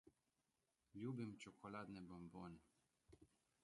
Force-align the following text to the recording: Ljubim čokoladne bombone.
Ljubim 1.03 1.37
čokoladne 1.45 2.05
bombone. 2.09 2.63